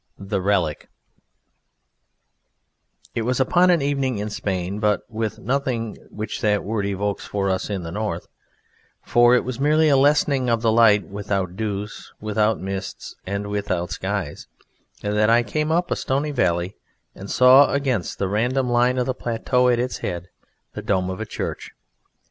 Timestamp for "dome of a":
20.81-21.27